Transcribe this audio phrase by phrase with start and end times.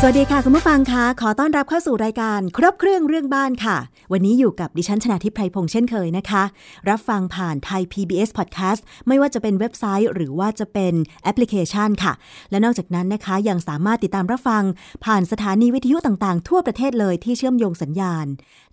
[0.00, 3.76] สวัสดีค่ะ คุณผู้ฟังคะขอต้อนรับเข้าสู่รายการครบเครื่องเรื่องบ้านค่ะ
[4.12, 6.42] วันนี้อยู่กับดิฉันชนาทิพไพรพงษ์เช่นเคยนะคะ
[6.88, 12.12] รับฟังผ่านไทย PBS Podcast ไม่ว่าจะเป็นเว็บไซต์ หรือว่าจะเป็นแอปพลิเคชันค่ะ
[12.50, 14.62] และนอกจากนั้นนะคะยังสามารถติดตามรับฟัง
[15.04, 18.26] ผ่านสถานีวิทยุต่างๆ ทั่วประเทศเลยที่เชื่อมโยงสัญญาณ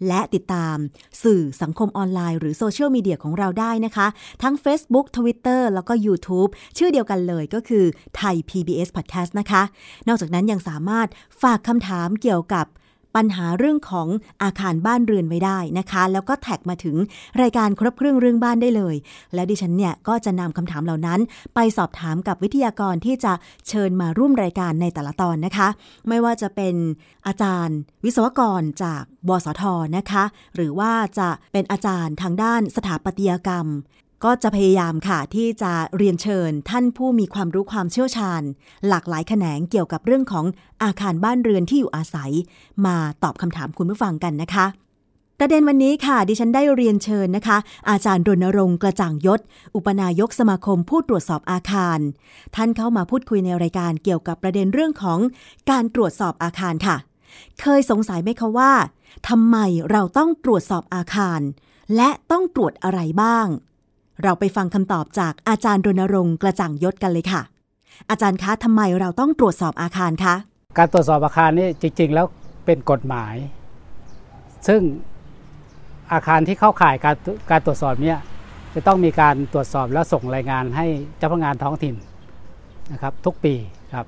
[0.07, 0.77] และติดตาม
[1.23, 4.07] สื่อสังคมออนไลน์หรือโซเชียลมีเดียของเราได้นะคะ
[4.43, 7.85] ทั้ง Facebook Twitter แล้วก็ YouTube ชื่อเดียวกันเลยก็คือ
[8.17, 9.63] ไทย PBS Podcast นะคะ
[10.07, 11.07] นอกจากนั้นยังสามารถ
[11.41, 12.65] ฝากคำถามเกี่ยวกับ
[13.15, 14.07] ปัญหาเรื่องของ
[14.43, 16.95] อาคารบ้านเรือนไว้ได้นะคะ แล้วก็แท็กมาถึง
[17.41, 18.95] รายการครบเครื่องเรื่องบ้านได้เลย
[19.33, 21.19] แล้วดิฉันเนี่ยก็จะนำคำถามเหล่านั้น
[21.55, 23.33] ไปสอบถามกับวิทยากรที่จะ
[23.67, 25.67] เชิญมาร่วมรายการในแต่ละตอนนะคะ
[26.07, 26.75] ไม่ว่าจะเป็น
[27.27, 29.63] อาจารย์ วิศวกรจากบสท
[29.97, 30.23] นะคะ
[30.55, 33.67] หรือว่าจะเป็นอาจารย์ทางด้านสถาปัตยกรรม
[34.25, 38.41] ก็จะพยายามค่ะที่จะเรียนเชิญท่านผู้มีความรู้ความเชี่ยวชาญ
[38.87, 40.45] หลากหลายแขนงเกี่ยวกับเรื่องของ
[40.83, 42.31] อาคารบ้านเรือนที่อยู่อาศัย
[42.85, 44.65] มาตอบคำถามคุณผู้ฟังกันนะคะ
[45.39, 47.57] ประเด็นวันนี้ค่ะ ดิฉันได้เรียนเชิญนะคะ
[47.89, 49.39] อาจารย์รณรงค์กระจ่างยศ
[49.75, 51.99] อุปนายกสมาคมผู้ตรวจสอบอาคาร
[52.55, 55.19] ท่านเข้ามาพูดคุยในรายการเกี่ยวกับประเด็นเรื่องของ
[55.71, 56.95] การตรวจสอบอาคารค่ะ
[57.61, 58.73] เคยสงสัยไหมคะว่า
[59.27, 59.57] ทำไม
[59.91, 61.41] เราต้องตรวจสอบอาคาร
[61.95, 63.47] และต้องตรวจอะไรบ้าง
[64.23, 67.41] เราไปฟังคำตอบจากอาจารย์รณรงค์กระจ่างยศกันเลยค่ะ
[68.09, 70.35] อาจารย์คะทำไมเราต้องตรวจสอบอาคารคะ
[70.77, 72.25] การตรวจสอบอาคารนี่จริง ๆ แล้ว
[72.65, 73.35] เป็นกฎหมาย
[74.67, 74.81] ซึ่ง
[76.13, 77.15] อาคารที่เข้าข่ายการ
[77.51, 78.19] การตรวจสอบเนี่ย
[78.73, 80.85] จะต้องมีการตรวจสอบแล้วส่งรายงานให้
[81.17, 81.95] เจ้าพนักงานท้องถิ่น
[82.91, 83.53] นะครับทุกปี
[83.93, 84.05] ครับ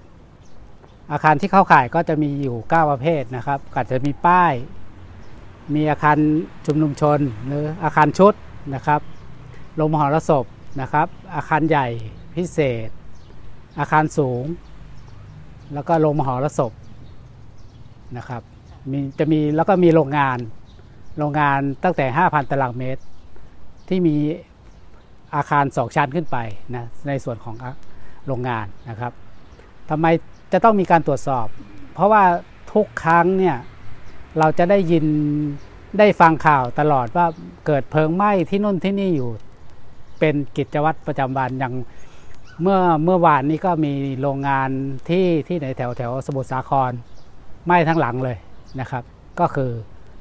[1.12, 4.53] อาคารที่เข้าข่ายก็จะมีอยู่ 9 ประเภทนะครับก็จะมีป้าย
[5.75, 6.17] มีอาคาร
[6.66, 8.34] ชุมนุมชนหรืออาคารชุด
[8.75, 9.01] นะครับ
[9.77, 10.45] โรงมหรสพ
[10.81, 11.88] นะครับ อาคารใหญ่
[12.35, 12.89] พิเศษ
[13.79, 14.43] อาคารสูง
[15.73, 16.71] แล้วก็โรงมหรสพ
[18.17, 18.41] นะครับ
[18.91, 20.37] มีจะมีแล้วก็มีโรงงาน
[21.17, 23.01] โรงงานตั้งแต่ 5,000 ตารางเมตร
[23.87, 24.16] ที่มี
[25.35, 26.37] อาคารสองชั้นขึ้นไป
[26.75, 27.55] นะในส่วนของ
[28.25, 29.13] โรงงานนะครับ
[29.89, 30.05] ทำไม
[30.51, 31.47] จะต้องมีการตรวจสอบ
[31.93, 32.23] เพราะว่า
[32.73, 33.57] ทุกครั้งเนี่ย
[34.39, 35.05] เราจะได้ยิน
[35.99, 37.25] ได้ฟังข่าวตลอดว่า
[37.66, 39.29] เกิดเพลิงไหม้ที่นู่นที่นี่อยู่
[40.19, 41.73] เป็นกิจวัตรประจำวันอย่าง
[42.61, 44.69] เมื่อเมื่อวานนี้ก็มีโรงงาน
[45.09, 46.91] ที่ที่ในแถวแถวสมุทรสาคร
[47.66, 48.38] ไหม้ทั้งหลังเลย
[48.79, 49.03] นะครับ
[49.39, 49.72] ก็คือ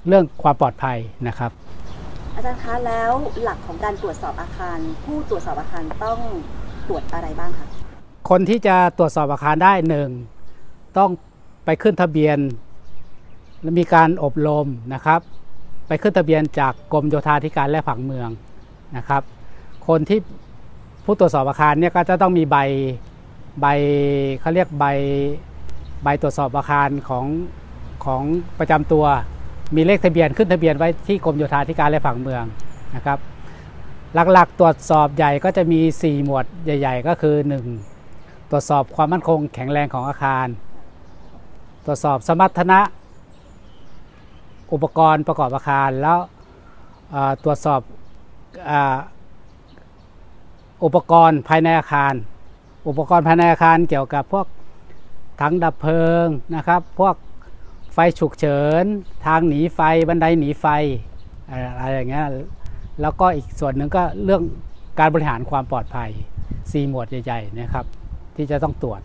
[0.07, 0.99] เรื่องความปลอดภัย
[1.29, 1.51] นะครับ
[2.35, 3.11] อาจารย์คะแล้ว
[3.43, 6.19] หลักของการตรวจสอบอาคาร ผู้ตรวจสอบอาคารต้อง
[6.89, 7.67] ตรวจอะไรบ้างคะ
[8.31, 10.11] คนที่จะตรวจสอบอาคารได้หนึ่ง
[10.99, 11.11] ต้อง
[11.65, 12.39] ไปขึ้นทะเบียน
[13.63, 15.21] และมีการอบรมนะครับ
[15.89, 18.29] ไปขึ้นทะเบียนจากกรมโยธาธิการและผังเมือง
[18.97, 19.23] นะครับ
[19.89, 20.21] คนที่
[21.05, 22.57] ผู้ตรวจสอบอาคารเนี่ยก็จะต้องมีใบ
[23.61, 23.67] ใบ
[24.41, 24.85] เขาเรียกใบ
[26.03, 27.27] ใบตรวจสอบอาคารของ
[28.05, 28.23] ของ
[28.59, 29.05] ประจำตัว
[29.77, 32.45] มีเลขทะเบียนขึ้นทะเบียนไว้ที่กรมโยธาธิการและผังเมือง
[32.97, 33.19] นะครับ
[34.33, 37.37] หลักๆ ตรวจสอบใหญ่ก็จะมี 4 หมวดใหญ่ ๆ ก็คือ
[37.93, 38.51] 1.
[38.51, 40.47] ตรวจสอบความมั่นคงแข็งแรงของอาคาร
[41.87, 42.81] ตรวจสอบสมรรถนะ
[44.73, 46.19] อุปกรณ์ประกอบอาคาร แล้ว
[47.45, 47.81] ตรวจสอบ
[50.85, 52.15] อุปกรณ์ภายในอาคาร
[52.89, 54.47] อุปกรณ์ภายในอาคารเกี่ยวกับพวก
[55.41, 56.27] ถังดับเพลิง
[56.57, 57.15] นะครับ พวก
[57.93, 58.85] ไฟฉุกเฉิน
[59.27, 60.67] ทางหนีไฟบันไดหนีไฟ
[61.49, 62.27] อะไรอย่างเงี้ย
[63.01, 64.43] แล้วก็อีกส่วนหนึ่งก็เรื่อง
[64.99, 66.11] การบริหารความปลอดภัย
[66.51, 67.85] 4 หมวดใหญ่ๆนะครับ
[68.37, 69.01] ที่จะต้องตรวจ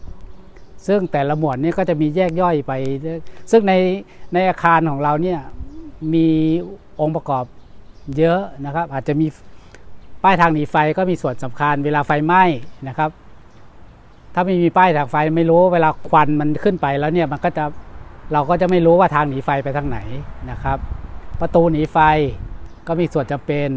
[0.88, 2.72] ซึ่งแต่ละหมวดนี้ก็จะมีแยกย่อยไป
[3.52, 3.74] ซึ่งใน
[4.34, 5.40] ในอาคารของเราเนี่ย
[6.14, 6.28] มี
[7.00, 7.46] องค์ประกอบ
[8.17, 9.28] เยอะนะครับ อาจจะมี
[10.23, 12.44] ป้ายทางหนีไฟก็มีส่วนสำคัญ เวลาไฟไหม้
[12.88, 13.09] นะครับ
[14.34, 17.64] ถ้าไม่มีป้ายทางไฟไม่รู้เวลาควันมันขึ้นไปแล้วเนี่ยมันก็จะ
[18.34, 20.00] เราก็จะไม่รู้ว่าทางหนีไฟไปทางไหน
[20.52, 20.78] นะครับ
[21.40, 21.97] ประตูหนีไฟ
[22.88, 23.70] ก็มีส่วนจำเป็น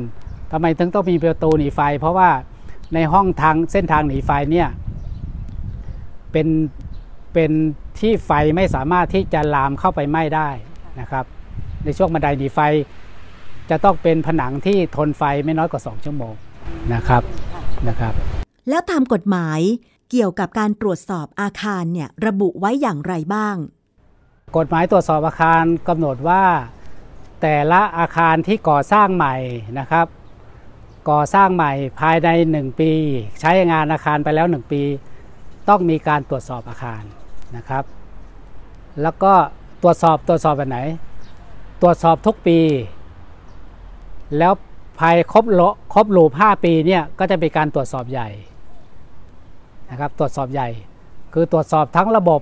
[0.52, 2.30] ทำไมถึงต้องมีประตูหนีไฟ เพราะว่า
[2.94, 4.68] ในห้องทางเส้นทางหนีไฟเนี่ย
[6.32, 6.48] เป็น
[7.32, 7.50] เป็น
[8.00, 10.48] ที่ไฟไม่สามารถที่จะลามเข้าไปไหม้ได้
[11.00, 11.24] นะครับ
[11.84, 12.60] ในช่วงบันไดหนีไฟ
[13.70, 16.34] จะต้องเป็นผนังที่ทนไฟไม่น้อยกว่า 2 ชั่วโมง
[16.94, 17.22] นะครับ
[17.88, 18.12] นะครับ
[18.68, 19.60] แล้วตามกฎหมาย
[20.10, 23.56] เกี่ยวกับการตรวจสอบอาคารเนี่ยระบุไว้อย่างไรบ้าง
[24.56, 26.44] กฎหมายตรวจสอบอาคารกำหนดว่า
[27.42, 29.34] แต่ละอาคารที่ก่อสร้างใหม่
[29.78, 30.06] นะครับ
[31.10, 32.92] ก่อสร้างใหม่ภายใน 1 ปี
[33.40, 34.82] ใช้งานอาคารไปแล้ว 1 ปี
[35.68, 37.02] ต้องมีการตรวจสอบอาคาร
[37.56, 37.84] นะครับ
[39.02, 39.32] แล้วก็
[39.82, 40.78] ตรวจสอบตรวจสอบแบบไหน
[41.82, 42.58] ตรวจสอบทุกปี
[44.38, 44.52] แล้ว
[44.98, 45.60] ภายครบโล
[45.94, 48.28] ครบลูป5ปีเนี่ยก็จะเป็นการตรวจสอบใหญ่
[49.90, 50.68] นะครับตรวจสอบใหญ่
[51.32, 52.40] คือตรวจสอบทั้งระบบ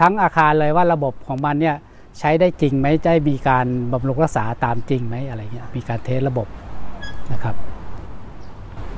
[0.00, 1.76] ทั้งอาคารเลยว่าระบบของมันเนี่ย
[2.18, 6.46] ใช้ได้จริงไหมได้มีการบำรุงรักษาตามจริงไหมอะไรเงี้ยมีการเทสระบบ
[7.32, 7.54] นะครับ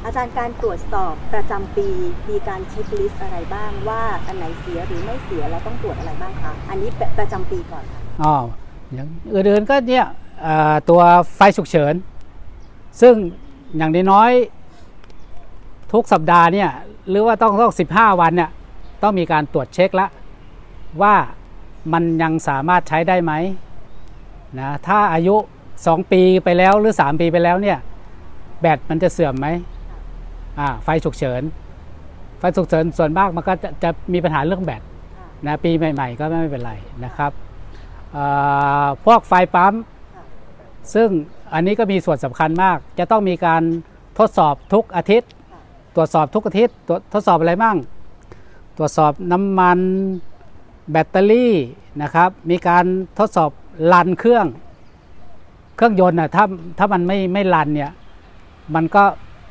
[0.05, 1.89] อาจารย์การตรวจสอบประจำปี
[2.31, 8.35] มีการเช็คลิสต์อะไรบ้างว่าอันไหนเสียหรือไม่เสียเราต้องตรวจอะไรบ้างคะอันนี้ประจำปีก่อนค่ะอ๋อ
[8.93, 10.26] อย่างอื่นๆก็เนี่ยเอ่อ
[10.89, 11.01] ตัว
[11.37, 11.95] ไฟฉุกเฉิน
[13.01, 13.15] ซึ่ง
[13.77, 14.31] อย่างน้อย
[15.93, 16.71] ทุกสัปดาห์เนี่ย
[17.09, 18.51] หรือว่าต้องต้อง 15 วันเนี่ย
[19.03, 20.07] ต้องมีการตรวจเช็คละ
[21.03, 21.15] ว่า
[21.93, 23.33] มันยังสามารถใช้ได้ไหม
[24.59, 25.37] นะถ้าอายุ
[25.75, 27.79] 2 ปีไปแล้วหรือ 3 ปีไปแล้วเนี่ย
[28.61, 29.47] แบตมันจะเสื่อมไหม
[30.59, 31.43] อ่าไฟฉุกเฉิน
[32.39, 34.83] ไฟฉุกเฉินส่วนมากมันก็จะจะมีปัญหาเรื่องแบต
[35.47, 36.73] นะปีใหม่ ๆ ก็ไม่เป็นไร
[37.05, 37.33] นะครับ
[39.05, 39.75] พวกไฟปั๊ม
[40.95, 41.09] ซึ่ง
[41.53, 43.63] อันนี้ก็มีส่วนสำคัญมาก จะต้องมีการ
[44.19, 45.31] ทดสอบทุกอาทิตย์
[45.97, 47.77] ตรวจสอบทุกอาทิตย์ตรวจทดสอบอะไรบ้าง
[48.79, 49.79] ตรวจสอบน้ำมัน
[50.91, 51.55] แบตเตอรี่
[52.03, 52.85] นะครับ มีการ
[53.19, 53.51] ทดสอบ
[53.93, 54.47] รันเครื่อง
[55.77, 56.45] เครื่องยนต์นะถ้า
[56.79, 57.91] ถ้ามันไม่ไม่รันเนี่ย
[58.75, 59.05] มันก็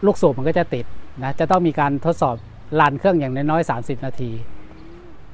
[0.05, 0.85] ลูกสูบมันก็จะติด
[1.23, 2.35] นะ จะต้องมีการทดสอบ
[2.79, 4.31] รันเครื่องอย่างน้อยๆ30 นาที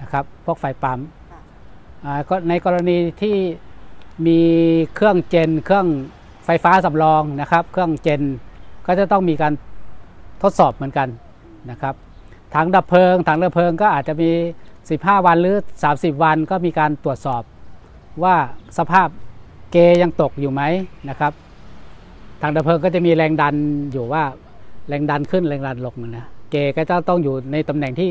[0.02, 1.00] นะครับ พวกไฟปั๊ม
[2.06, 3.36] อ่าก็ในกรณีที่
[4.28, 4.42] มี
[4.96, 5.88] เครื่องเจน เครื่อง
[6.46, 8.22] ไฟฟ้าสำรองนะครับ เครื่องเจน
[8.86, 9.54] ก็จะต้องมีการ
[10.42, 11.08] ทดสอบเหมือนกัน
[11.70, 11.96] นะครับ
[12.56, 14.30] ถังดับเพลิงถังดับเพลิงก็อาจจะมี
[14.80, 15.56] 15 วันหรือ
[15.90, 17.44] 30 วันก็มีการตรวจสอบ
[18.24, 18.36] ว่า
[18.78, 19.08] สภาพ
[19.72, 20.62] เกยังตกอยู่ไหม
[21.10, 21.34] นะครับ
[22.42, 23.56] ถังดับเพลิงก็จะมีแรงดัน
[23.92, 24.24] อยู่ว่า
[24.88, 28.10] แรงดันขึ้นแรงดันลงนะเกก็จะต้องอยู่ในตำแหน่งที่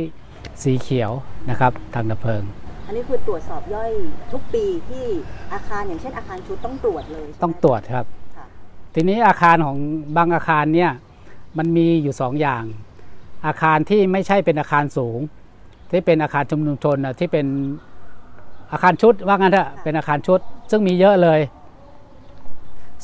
[0.63, 1.11] สีเขียว
[1.51, 2.43] นะครับถังดับเพลิง
[2.91, 3.91] อันนี้คือตรวจสอบย่อย
[4.33, 5.05] ทุกปีที่
[5.53, 8.07] อาคารอย่างเช่นอาคารชุดต้องตรวจเลยใช่ไหมต้องตรวจครับ
[8.37, 8.47] ค่ะ
[8.95, 9.77] ทีนี้อาคารของ
[10.17, 10.91] บางอาคารเนี่ย
[11.59, 12.65] มันมีอยู่สองอย่าง
[13.47, 15.19] อาคารที่ไม่ใช่เป็นอาคารสูง
[15.91, 17.47] ที่เป็นอาคารชุมนุมชนนะที่เป็น
[18.73, 20.41] อาคารชุดว่างั้นเถอะเป็นอาคารชุด
[20.71, 21.41] ซึ่งมีเยอะเลย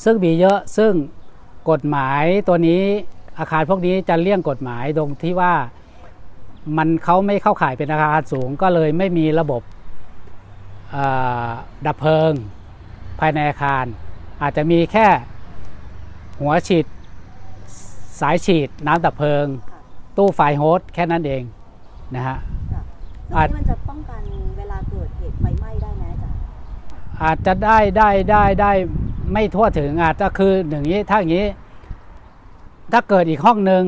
[0.05, 0.93] ซึ่งมีเยอะซึ่ง
[1.71, 2.83] กฎหมายตัวนี้
[3.39, 5.55] อาคารพวกนี้จะเลี่ยงกฎหมายตรงที่ว่า
[6.77, 9.76] มันเขาไม่เข้าข่ายเป็นอาคารสูงก็เลยไม่มีระบบเอ่อ
[11.87, 12.33] ดับเพลิง
[13.19, 13.85] ภายในอาคาร
[14.43, 15.07] อาจจะมีแค่
[16.41, 16.87] หัวฉีด
[18.21, 19.81] สายฉีดน้ำดับเพลิงค่ะ
[20.17, 21.43] ตู้ไฟโฮสต์แค่นั้นเอง
[22.15, 22.37] นะฮะ
[22.73, 22.83] ค่ะ
[23.29, 24.23] ซึ่งอาจนี่มันจะป้องกัน
[24.59, 26.39] เวลาเกิดเหตุไฟไหม้ได้ไหมอาจารย์
[27.23, 28.73] อาจจะได้ได้ได้ได้
[29.33, 31.47] ไม่ทั่วถึงอาจจะคืออย่างนี้ถ้าอย่างนี้
[32.93, 33.85] ถ้าเกิดอีกห้องหนึ่ง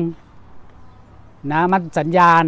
[1.51, 2.43] นะมันสัญญาณ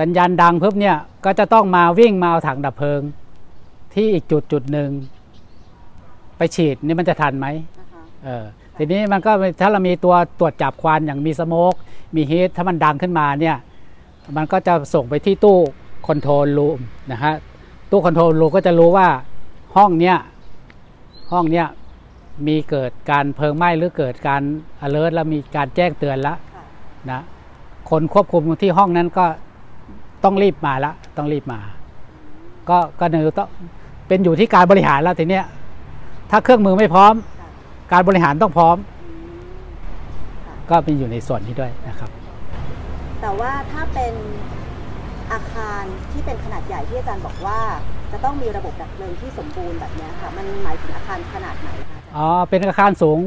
[0.00, 3.00] สัญญาณดังปุ๊บเนี่ยก็จะต้องมาวิ่งมาเอาถังดับเพลิง
[3.96, 4.90] ที่อีกจุดจุดหนึ่ง
[6.36, 7.46] ไปฉีดนี่มันจะทันไหม
[7.78, 8.44] นะคะเออ
[8.76, 11.74] ทีนี้มันก็ถ้าเรามีตัวตรวจจับควันอย่างมี smoke
[12.14, 13.56] มี heat ถ้ามันดังขึ้นมาเนี่ย
[14.36, 15.58] มันก็จะส่งไปที่ตู้
[16.06, 16.78] control room
[17.12, 17.34] นะฮะ
[17.90, 19.08] ตู้ control room ก็จะรู้ว่า
[19.76, 20.16] ห้องเนี้ย
[21.32, 21.66] ห้องเนี้ย
[22.46, 24.42] มีเกิดการเพลิงไหม้หรือเกิดการ
[24.86, 26.64] alert แล้วมีการแจ้งเตือนแล้วค่ะ
[27.10, 27.20] นะ
[27.90, 29.26] คนควบคุมที่ห้องนั้นก็
[30.24, 31.60] ต้องรีบมาละต้องรีบมา
[32.68, 33.48] ก็ก็เนือต้อง
[34.08, 35.44] เป็นอยู่ที่การบริหารแล้วทีเนี้ย
[36.30, 37.48] ถ้าเครื่องมือไม่พร้อมค่ะ
[37.92, 39.40] การบริหารต้องพร้อมอืม
[40.46, 42.10] ค่ะก็เป็นอยู่ในส่วนนี้ด้วยนะครับ
[43.20, 44.14] แต่ว่าถ้าเป็น
[45.32, 45.82] อาคาร
[46.12, 47.58] ที่เป็นขนาดใหญ่ที่อาจารย์บอกว่า
[48.12, 53.20] จะต้องมีระบบดับเพลิงที่สมบูรณ์แบบเนี้ยค่ะ มันหมายถึงอาคารขนาดไหนคะอาจารย์อ๋อเป็นอาคารสูง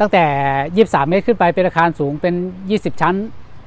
[0.00, 0.24] ตั้งแต่
[0.86, 2.34] 23 เมตรขึ้นไปเป็นอาคารสูงเป็น
[2.68, 3.14] 20 ชั้น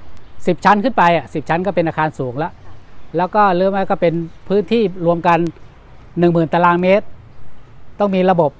[0.07, 2.53] 10 ชั้นขึ้นไปอะ10 ชั้นก็เป็นอาคารสูงแล้ว
[3.17, 4.13] แล้วก็เรื่องไม่ก็เป็น
[4.49, 5.39] พื้นที่รวมกัน
[6.21, 7.05] 10,000 ตารางเมตร
[7.99, 8.51] ต้องมีระบบ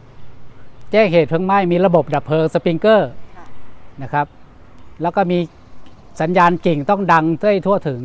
[0.91, 3.11] แจ้งเหตุเพลิงไหม้มีระบบดับเพลิงสปริงเกอร์
[4.03, 4.25] นะครับ
[5.01, 5.37] แล้วก็มี
[6.21, 7.99] สัญญาณกิ่งต้องดังให้ทั่วถึง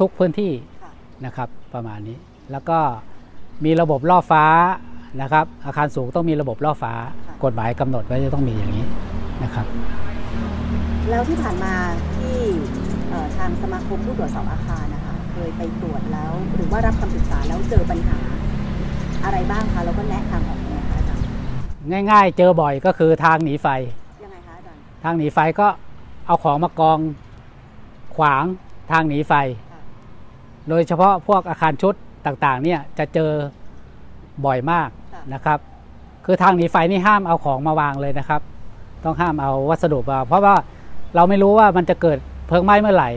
[0.00, 0.52] ทุกๆพื้นที่
[1.24, 2.16] นะครับประมาณนี้
[2.52, 2.78] แล้วก็
[3.64, 4.44] มีระบบล่อฟ้า
[5.22, 6.92] นะครับ อาคารสูงต้องมีระบบล่อฟ้า
[7.44, 8.84] กฎหมายกำหนดไว้จะต้องมีอย่างนี้
[9.42, 9.66] นะครับ
[11.10, 11.74] แล้วที่ผ่านมา
[12.16, 12.38] ที่
[13.36, 18.18] ทางสมาคมผู้ตรวจสอบอาคารนะคะเคยไปตรวจแล้ว หรือว่ารับคำปรึกษาแล้วเจอปัญหา
[19.24, 23.66] อะไรบ้างคะแล้วก็แนะทางออกยังไงคะอาจารย์ง่าย ๆ เจอบ่อยก็คือทางหนีไฟ
[24.22, 25.68] ยังไงคะอาจารย์ทางหนีไฟก็
[26.26, 26.98] เอาของมากอง
[28.16, 28.44] ขวาง
[28.90, 29.32] ทางหนีไฟ
[29.72, 29.80] ค่ะ
[30.68, 31.94] โดยเฉพาะพวกอาคารชุด
[32.26, 33.30] ต่างๆ เนี่ยจะเจอ
[34.44, 35.58] บ่อยมากค่ะนะครับ
[36.24, 38.40] คือทางหนีไฟนี่ห้ามเอาของมาวางเลยนะครับ
[39.04, 40.54] ต้องห้ามเอาวัสดุมาเพราะว่า
[41.14, 43.10] เราไม่รู้ว่ามันจะเกิดเพลิงไหม้เมื่อไหร่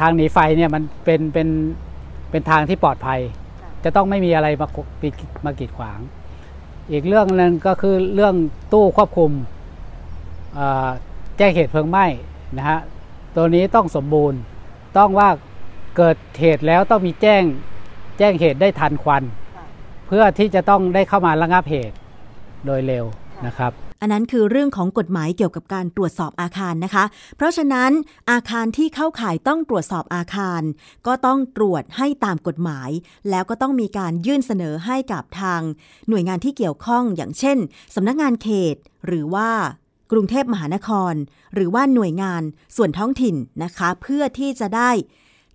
[0.00, 1.48] ทางหนีไฟเนี่ยมันเป็นเป็น
[2.30, 3.45] เป็นทางที่ปลอดภัยค่ะ
[3.84, 4.68] จะต้องไม่มีอะไรมา
[5.02, 5.14] ปิด
[5.44, 5.98] มากีดขวาง
[6.90, 8.34] อีกเรื่องหนึ่งก็คือเรื่อง
[8.72, 9.32] ตู้ควบคุม
[11.38, 12.06] แจ้งเหตุเพลิงไหม้
[12.56, 12.80] นะฮะ
[13.36, 14.40] ตัวนี้ต้องสมบูรณ์
[14.98, 15.28] ต้องว่า
[15.96, 17.42] เกิดเหตุแล้วต้องมีแจ้ง
[18.18, 19.22] แจ้งเหตุได้ทันควัน
[20.06, 21.96] เพื่อที่จะต้องได้เข้ามาระงับเหตุ
[22.66, 23.04] โดยเร็ว
[23.46, 27.04] นะครับ อันนั้นคือเรื่องของกฎหมายเกี่ยวกับการตรวจสอบอาคารนะคะ
[27.36, 27.90] เพราะฉะนั้น
[28.30, 30.62] อาคารที่เข้าข่ายต้องตรวจสอบอาคาร
[31.06, 32.90] ก็ต้องตรวจให้ตามกฎหมาย
[33.30, 35.60] แล้วก็ต้องมีการยื่นเสนอให้กับทาง
[36.08, 37.58] หน่วยงานที่เกี่ยวข้องอย่างเช่น
[37.94, 38.76] สำนักงานเขต
[39.06, 39.50] หรือว่า
[40.12, 41.14] กรุงเทพมหานคร
[41.54, 42.42] หรือว่าหน่วยงาน
[42.76, 44.90] ส่วนท้องถิ่นนะคะ เพื่อที่จะได้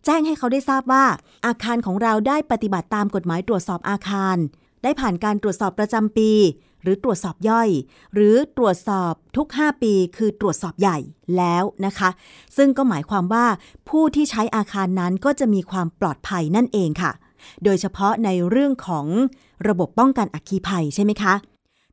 [0.05, 1.05] แจ้งให้เขาได้ทราบว่า
[1.45, 4.37] อาคารของเราได้ปฏิบัติตามกฎหมายตรวจสอบอาคาร
[4.83, 6.31] ได้ผ่านการตรวจสอบประจำปี
[6.83, 7.69] หรือตรวจสอบย่อย
[8.13, 10.97] หรือตรวจสอบทุก 5 ปีคือตรวจสอบใหญ่
[11.37, 12.09] แล้วนะคะ
[12.57, 13.45] ซึ่งก็หมายความว่า
[13.89, 17.11] ผู้ที่ใช้อาคารนั้นก็จะมีความปลอดภัยนั่นเองค่ะ
[17.63, 19.05] โดยเฉพาะในเรื่องของ
[19.67, 21.33] ระบบป้องกันอัคคีภัยใช่ไหมคะ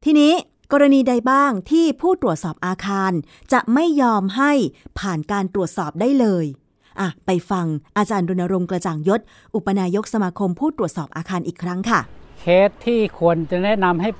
[0.05, 0.33] ทีนี้
[0.73, 3.13] กรณีใดบ้างที่ผู้ตรวจสอบอาคาร
[3.53, 4.53] จะไม่ยอมให้
[4.99, 6.45] ผ่านการตรวจสอบได้เลย
[7.01, 7.67] อะไปฟัง
[7.99, 9.21] อาจารย์รณรงค์กระจ่างยศ
[9.55, 12.01] อุปนายกสมาคมผู้ตรวจสอบอาคารอีกครั้งค่ะ
[12.41, 14.11] เคสที่ควรจะแนะนำให้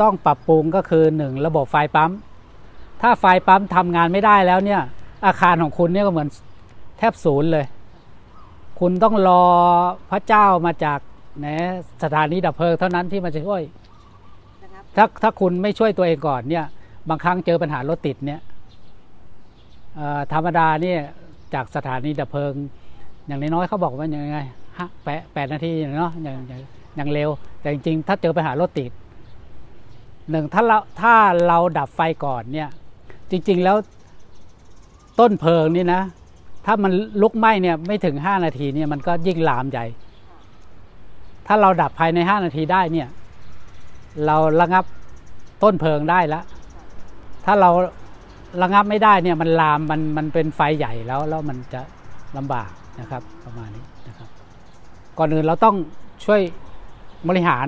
[0.00, 2.10] ต้องปรับปรุงก็คือ 1 ระบบไฟปั๊ม
[3.02, 4.80] ถ้าไฟปั๊มทำงานไม่ได้แล้วเนี่ย
[5.26, 6.28] อาคารของคุณเนี่ยก็เหมือน
[6.98, 7.66] แทบศูนย์เลย
[8.80, 9.42] คุณต้องรอ
[10.10, 10.98] พระเจ้ามาจาก
[11.44, 11.56] นะ
[12.02, 13.62] สถานีดับเพลิงเท่านั้นที่มันจะช่วย
[14.96, 16.64] ถ้าถ้าคุณไม่ช่วยตัวเองก่อนเนี่ย
[17.08, 18.40] บางครั้งเจอปัญหารถติดเนี่ย
[20.32, 21.00] ธรรมดาเนี่ย
[21.54, 22.52] จากสถานีดับเพลิง
[23.26, 24.38] อย่างน้อยๆเขาบอกว่าอย่างไง
[24.78, 26.50] ฮะแปดแปดนาทีเนาะอย่างอ
[26.98, 28.90] ย่างเร็ว แต่จริงๆ ถ้าเจอปัญหารถติด
[30.30, 31.14] หนึ่งถ้าเราถ้า
[31.46, 32.68] เราดับไฟก่อนเนี่ย
[33.30, 33.76] จริง ๆแล้ว
[35.20, 36.02] ต้นเพลิงนี่นะ
[36.66, 36.92] ถ้ามัน
[37.22, 39.86] ลุกไหม้เนี่ยไม่ถึงห้านาทีเนี่ยมันก็ยิ่งลามใหญ่
[41.46, 43.08] ถ้าเราดับภายในห้านาทีได้เนี่ย
[44.26, 44.84] เราระงับ
[45.62, 46.44] ต้นเพลิงได้แล้ว
[47.44, 47.70] ถ้าเรา
[48.62, 51.80] ระงับไม่ได้เนี่ยมันลามมันมันเป็นไฟใหญ่แล้วแล้วมันจะ
[52.36, 54.28] ลำบากนะครับประมาณนี้นะครับ
[55.18, 55.76] ก่อนอื่นเราต้อง
[56.24, 56.40] ช่วย
[57.28, 57.66] บริหาร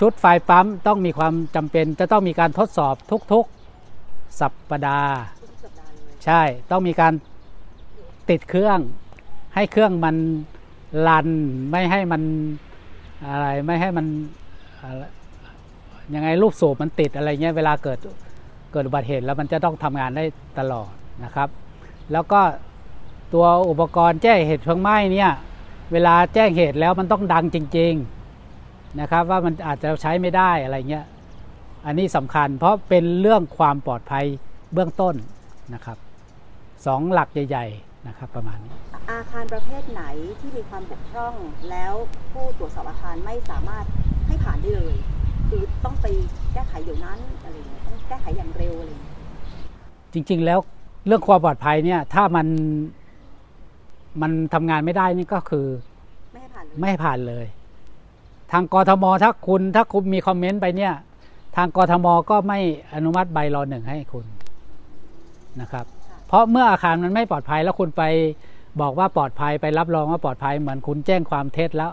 [0.00, 2.94] ชุดไฟปั๊มต้องมีความจำเป็นจะต้องมีการทดสอบ
[3.32, 5.16] ทุกๆสัปปดาห์
[6.24, 7.12] ใช่ต้องมีการ
[8.30, 8.78] ติดเครื่อง
[9.54, 10.16] ให้เครื่องมัน
[11.08, 11.28] ลัน
[11.70, 12.22] ไม่ให้มัน
[13.30, 14.06] อะไรไม่ให้มัน
[16.14, 17.98] ยังไงรูปสูบมันติดอะไรเงี้ยเวลาเกิด
[18.72, 20.24] เกิดอุบัติเหตุแล้วมันจะต้องทำงานได้
[20.58, 20.90] ตลอด
[21.24, 21.48] นะครับ
[22.12, 22.40] แล้วก็
[23.34, 25.32] ตัวอุปกรณ์แจ้งเหตุเพลิงไหม้เนี่ย
[25.92, 28.19] เวลาแจ้งเหตุแล้วมันต้องดังจริง ๆ
[29.00, 31.06] นะครับว่ามันอาจจะใช้ไม่ได้อะไรเงี้ย
[31.86, 34.24] อันนี้สำคัญเพราะเป็นเรื่องความปลอดภัย
[34.72, 35.14] เบื้องต้น
[35.74, 35.98] นะครับ
[36.86, 38.74] สองหลักใหญ่ๆนะครับประมาณนี้
[39.10, 40.02] อาคารประเภทไหน
[40.40, 41.34] ที่มีความบกพร่อง
[41.70, 41.94] แล้ว
[42.32, 43.84] ผู้ตรวจสอบอาคารไม่สามารถ
[44.26, 44.94] ให้ผ่านได้เลย
[45.48, 46.06] คือต้องไป
[46.52, 49.16] แก้ไขเดี๋ยวนั้นอะไรเงี้ยต้องแก้ไขอย่างเร็วอะไรเงี้ย
[50.12, 50.58] จริง ๆ แล้ว
[51.06, 52.46] เรื่องความปลอดภัยเนี่ยถ้ามัน
[54.22, 55.66] มันทำงานไม่ได้นี่ก็คือ
[56.32, 57.46] ไม่ให้ผ่านไม่ให้ผ่านเลย
[58.52, 60.92] ทางกทมถ้าคุณถ้าคุณมีคอมเมนต์ไปเนี่ย
[61.56, 62.58] ทางกทมก็ไม่
[62.94, 64.24] อนุมัติใบรอหนึ่งให้คุณ
[65.60, 65.86] นะครับ
[66.26, 68.02] เพราะเมื่ออาคารมันไม่ปลอดภัยแล้วคุณไป
[68.80, 71.92] บอกว่าปลอดภัยไปรับรองว่าปลอดภัยเหมือนคุณแจ้งความเท็จแล้ว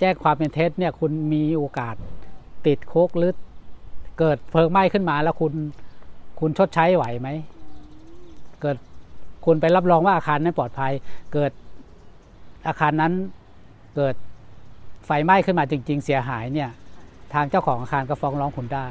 [0.00, 1.94] แจ้งความเป็นเท็จเนี่ยคุณมีโอกาส
[2.66, 3.32] ติดคุกหรือ
[4.18, 5.52] เกิดเพลิงไหม้ขึ้นมาแล้วคุณ
[6.40, 7.28] คุณชดใช้ไหวไหม
[8.62, 8.76] เกิด
[9.44, 10.92] คุณไปรับรองว่าอาคารนั้นปลอดภัย
[11.32, 11.52] เกิด
[12.68, 13.12] อาคารนั้น
[13.96, 14.14] เกิด
[15.06, 16.70] ไฟไหม้ขึ้นมาจริง ๆ เสียหายเนี่ย
[17.34, 18.86] ทางเจ้าของอาคารก็ฟ้องร้องคุณได้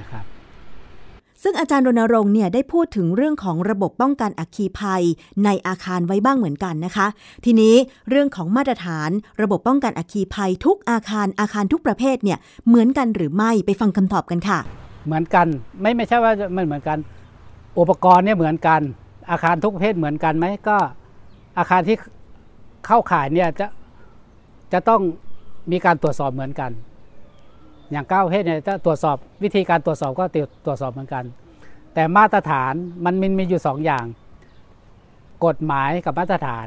[0.00, 0.24] นะครับ
[1.42, 5.02] ซึ่งอาจารย์รณรงค์เนี่ยได้พูดถึงเรื่องของระบบป้องกันอัคคีภัย
[5.44, 7.06] ในอาคารไว้บ้างเหมือนกันนะคะ
[7.44, 7.74] ทีนี้
[8.10, 9.10] เรื่องของมาตรฐาน
[9.42, 14.58] ระบบป้องกันอัคคีภัยทุกอาคารอาคารทุกประเภทเนี่ยเหมือนกันหรือไม่ไปฟังคำตอบกันค่ะ
[15.06, 15.46] เหมือนกัน
[15.80, 16.98] ไม่ไม่ใช่ว่ามันเหมือนกัน
[17.78, 18.80] อุปกรณ์เนี่ยเหมือนกัน
[19.30, 20.76] อาคารทุกประเภทเหมือนกันไหมก็
[21.58, 21.96] อาคารที่
[22.86, 23.66] เข้าข่ายเนี่ยจะ
[24.72, 25.00] จะต้อง
[25.72, 26.70] มีการตรวจสอบเหมือนกัน
[27.90, 30.24] อย่างเก้าเพศเนี่ยจะตรวจสอบวิธีการตรวจสอบก็
[30.66, 31.24] ตรวจสอบเหมือนกัน
[31.94, 32.74] แต่มาตรฐาน
[33.04, 34.04] มันมีมีอยู่สองอย่าง
[35.46, 36.66] กฎหมายกับมาตรฐาน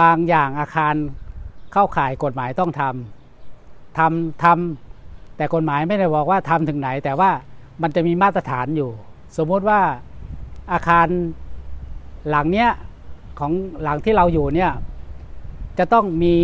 [0.00, 0.94] บางอย่างอาคาร
[1.72, 7.30] เข้าข่ายกฎหมายต้องทำทำทำแต่กฎหมายไม่ได้บอกว่าทำถึงไหน แต่ว่า
[7.82, 8.90] มันจะมีมาตรฐานอยู่
[9.36, 9.80] สมมุติว่า
[10.72, 11.06] อาคาร
[12.28, 12.70] หลังเนี้ย
[13.38, 13.52] ของ
[13.82, 14.72] หลังที่เราอยู่เนี่ย
[15.78, 16.36] จะต้องมี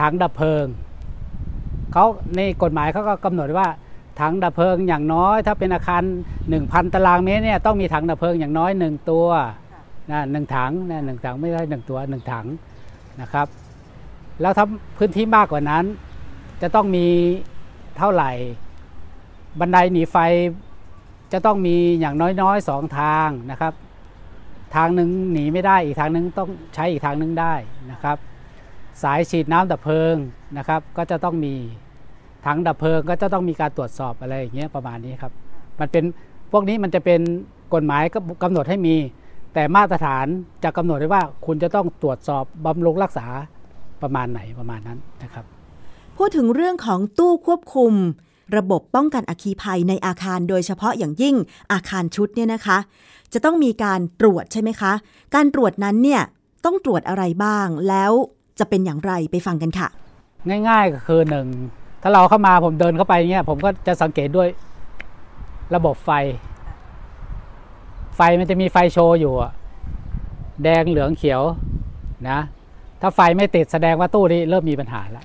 [0.00, 0.66] ถังดับเพลิง
[1.92, 2.04] เขา
[2.36, 3.68] ในกฎหมายเขาก็กำหนดว่า
[4.20, 6.02] ถังดับเพลิงอย่างน้อย ถ้าเป็นอาคาร
[6.48, 9.26] 1,000 ตารางเมตรเนี่ยต้องมีถังดับเพลิงอย่างน้อยหนึ่งตัว
[10.10, 12.46] นะหนึ่งถังนะหนึ่งถังไม่ได้หนึ่งตัวหนึ่งถัง
[13.20, 13.46] นะครับ
[14.40, 15.84] แล้วถ้าพื้นที่มากกว่านั้น
[16.62, 17.06] จะต้องมี
[17.98, 18.30] เท่าไหร่
[19.60, 20.16] บันไดหนีไฟ
[21.32, 23.72] จะต้องมีอย่างน้อยๆสองทางนะครับ
[24.74, 27.54] ทางหนึ่งหนีไม่ได้อีกทางหนึ่งต้องใช้อีกทางหนึ่งได้
[27.90, 28.16] นะครับ
[29.02, 30.14] สายฉีดน้ำดับเพลิง
[30.58, 31.54] นะครับ ก็จะต้องมี
[32.46, 35.32] ถังดับเพลิงก็จะต้องมีการตรวจสอบอะไรอย่างเงี้ยประมาณนี้ครับ
[35.80, 36.04] มันเป็น
[36.52, 37.20] พวกนี้มันจะเป็น
[37.74, 38.02] กฎหมาย
[38.42, 38.96] กำหนดให้มี
[39.54, 40.26] แต่มาตรฐาน
[40.64, 43.26] จะกำหนดได้ว่าคุณจะต้องตรวจสอบบำรุงรักษา
[44.02, 45.44] ประมาณไหนประมาณนั้นนะครับ
[46.16, 47.92] พูดถึงเรื่องของตู้ควบคุม
[48.56, 51.36] ระบบป้องกันอัคคีภัยในอาคารโดยเฉพาะอย่างยิ่ง
[51.72, 52.78] อาคารชุดเนี่ยนะคะ
[53.32, 54.92] จะต้องมีการตรวจใช่ไหมคะ
[55.34, 56.22] การตรวจนั้นเนี่ย
[56.64, 58.12] ต้องตรวจอะไรบ้างแล้ว
[58.58, 59.88] จะเป็นอย่างไรไปฟังกันค่ะ
[60.68, 61.46] ง่ายๆก็คือหนึ่ง
[62.02, 64.48] ถ้าเราเข้ามาผมเดินเข้าไปเนี่ยผมก็จะสังเกตด้วย
[65.74, 66.10] ระบบไฟ
[68.16, 69.52] ไฟมันจะมีไฟโชว์อยู่อะ
[70.64, 71.42] แดงเหลืองเขียว
[72.28, 72.38] นะ
[73.00, 75.24] ถ้าไฟไม่ติดแสดงว่าตู้นี้เริ่มมีปัญหาแล้ว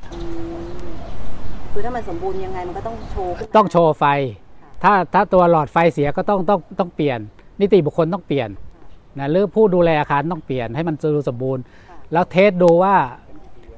[1.77, 4.05] คือถ้ามันสมบูรณ์ยังไงมันก็ต้องโชว์ขึ้นมาต้องโชว์ไฟ
[4.83, 7.19] ถ้าถ้าตัวหลอดไฟเสียก็ต้องต้องต้องเปลี่ยน
[7.61, 8.49] นิติบุคคลต้องเปลี่ยน
[9.19, 11.63] นะหรือผู้ดูแลอาคารต้องเปลี่ยนให้มันดูสมบูรณ์
[12.13, 12.95] แล้วเทสดูว่า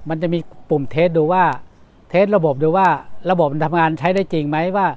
[0.09, 0.39] มันจะมี
[0.69, 1.43] ปุ่มเทสดูว่า
[2.09, 2.87] เทสระบบดูว่า
[3.31, 4.87] ระบบมันทำงานใช้ได้จริงไหมว่า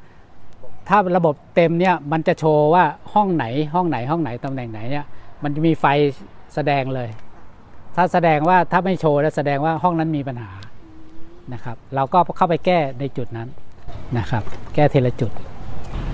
[0.88, 5.04] ถ้าระบบเต็มเนี่ยมันจะโชว์ว่าห้องไหนห้องไหนห้องไหนตำแหน่งไหนเนี่ย
[5.42, 5.87] มันจะมีไฟ
[6.54, 7.09] แสดงเลย
[7.97, 10.50] ถ้าแสดงว่าถ้าไม่โชว์แล้วแสดงว่าห้องนั้นมีปัญหา
[11.53, 13.49] นะครับ เราก็เข้าไปแก้ในจุดนั้น
[14.19, 14.43] นะครับ
[14.75, 15.31] แก้ทีละจุด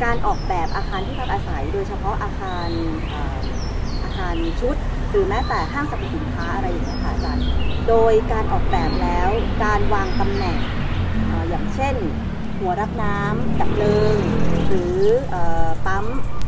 [0.04, 2.68] การออกแบบอาคารที่พักอาศัย โดยเฉพาะอาคาร
[3.08, 3.38] เอ่อ
[4.04, 4.76] อาคารชุด
[5.10, 7.44] หรือแม้แต่ห้างสรรพสินค้าอะไรอย่างเงี้ยค่ะอาจารย์
[7.88, 9.28] โดยการออกแบบแล้ว
[9.64, 10.56] การวางตำแหน่ง
[11.26, 11.94] เอ่ออย่างเช่น
[12.58, 14.16] หัวรับน้ำดับเพลิง
[14.68, 14.98] หรือ
[15.30, 15.36] เอ
[15.66, 16.04] อปั๊ม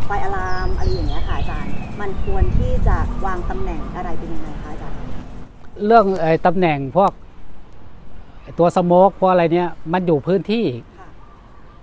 [0.06, 4.98] ไฟอะลามอะไรอย่างเงี้ยค่ะอาจารย์ มันควรที่จะวางตำแหน่งอะไรเป็นยังไงคะอาจารย์
[5.86, 7.27] เรื่องไอ้ตำแหน่งพวกไอ้
[8.58, 10.64] ตัวสโมกพวกอะไรเนี่ยมันอยู่พื้นที่
[10.98, 11.08] ค่ะ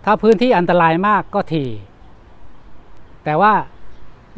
[0.05, 1.69] ถ้าพื้นที่อันตรายมากก็ถี่
[3.23, 3.53] แต่ว่า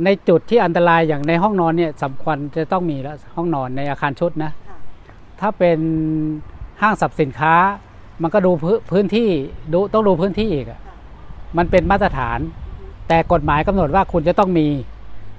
[0.03, 4.77] ในจุดที่อันตรายอย่างในห้องนอนเนี่ยสำคัญจะต้องมีแล้วห้องนอนในอาคารชุดนะค่ะ
[5.39, 5.79] ถ้าเป็น
[6.81, 7.53] ห้างสรรพสินค้า
[8.21, 9.29] มันก็ดูพื้นพื้นที่
[9.73, 10.95] ดูต้องดูพื้นที่อีกอะค่ะ
[11.57, 12.39] มันเป็นมาตรฐาน
[13.07, 14.67] แต่กฎหมายกำหนดว่าคุณจะต้องมี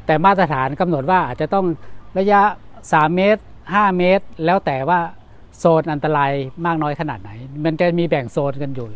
[0.07, 1.67] แต่มาตรฐานกำหนดว่าอาจจะต้อง
[2.19, 2.41] ระยะ
[2.81, 5.01] 3 เมตร 5 เมตร แล้วแต่ว่า
[5.61, 6.33] โซนอันตราย
[6.67, 7.31] มากน้อยขนาดไหน
[7.65, 8.89] มันจะมีแบ่งโซนกันอยู่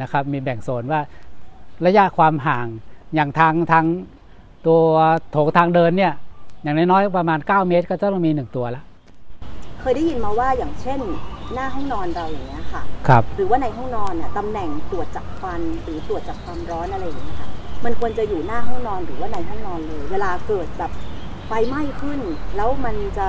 [0.00, 1.00] นะครับ มีแบ่งโซนว่า
[1.86, 2.66] ระยะความห่าง
[3.14, 3.84] อย่างทางทาง
[4.66, 4.82] ตัว
[5.32, 6.12] โถงทางเดินเนี่ย
[6.62, 8.84] อย่างน้อยๆประมาณ 9 เมตร ก็จะต้องมี 1 ตัวแล้ว
[9.80, 11.00] เคยได้ยินมาว่าอย่างเช่น
[11.54, 17.48] หน้าห้องนอนเราอย่างเงี้ยค่ะครับหรือว่าในห้องนอนเนี่ยตำแหน่งตรวจจับควันหรือตรวจจับความร้อนอะไรอย่างเงี้ยค่ะ
[17.84, 20.92] มันควรจะอยู่หน้าห้องนอนหรือว่าในห้องนอนเลย เวลาเกิดแบบ
[21.46, 22.20] ไฟไหม้ขึ้น
[22.56, 23.28] แล้วมันจะ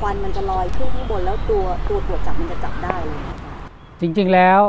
[0.00, 3.52] ควันมันจะลอยขึ้นข้างบนแล้วตัวตัวตรวจจับมันจะจับได้เลยนะคะ
[4.00, 4.60] จริงๆแล้ว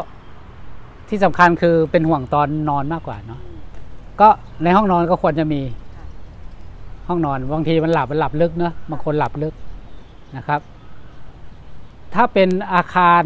[1.10, 3.40] ที่สำคัญคือเป็นห่วงตอนนอนมากกว่าเนาะ
[4.22, 4.30] ก็
[4.64, 5.62] ในห้องนอนก็ควรจะมี
[7.08, 9.54] ห้องนอนบางทีมันหลับมันหลับลึกเนอะบางคนหลับลึก
[10.38, 10.62] นะครับ
[12.14, 13.22] ถ้าเป็นอาคาร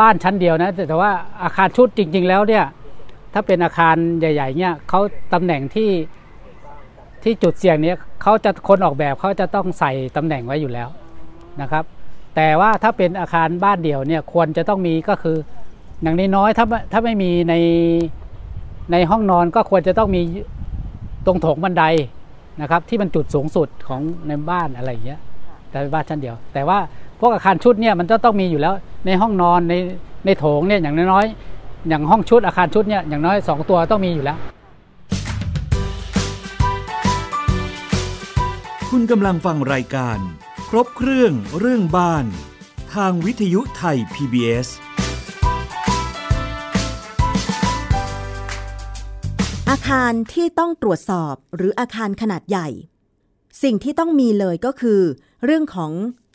[0.00, 1.10] บ้านชั้นเดียวนะแต่แต่ว่า
[1.42, 2.64] อาคารชุดจริง ๆ แล้วเนี่ย
[3.32, 5.00] ถ้าเป็นอาคารใหญ่ ๆ เนี่ยเขา
[5.32, 5.88] ตำแหน่งที่
[7.22, 10.88] ที่จุดเสี่ยงนี้เขาจะคนออกแบบเขาจะต้องใส่ตำแหน่งไว้อยู่แล้ว
[11.60, 11.84] นะครับ
[12.36, 15.36] แต่ว่าถ้าเป็นอาคารบ้านเดี่ยวเนี่ยควรจะต้องมีก็คือ
[16.02, 17.54] อย่างน้อยๆถ้าไม่ถ้าไม่มีใน
[18.92, 20.22] ในห้องนอนก็ควรจะต้องมี
[21.26, 21.84] ตรงโถงบันได
[22.60, 25.20] นะครับที่มันจุดสูงสุดของในบ้านอะไรอย่างเงี้ย
[25.70, 26.78] แต่บ้านชั้นเดียว แต่ว่า
[27.20, 28.74] พวกอาคารชุดเนี่ยมันจะต้องมีอยู่แล้ว
[29.06, 29.74] ในห้องนอนใน
[30.26, 34.38] ในโถงเนี่ยอย่างน้อยๆอย่างห้องชุดอาคารชุดเนี่ยอย่างน้อยสองตัวต้องมีอยู่แล้ว
[38.94, 40.18] คุณกำลังฟังรายการ
[40.68, 42.24] ครบเครื่องเรื่องบ้าน
[42.94, 44.68] ทางวิทยุไทย PBS
[49.70, 52.68] อาคารที่ต้องตรวจสอบหรืออาคารขนาดใหญ่
[53.62, 55.00] สิ่งที่ต้องมีเลยก็คือ
[55.44, 55.92] เรื่องของ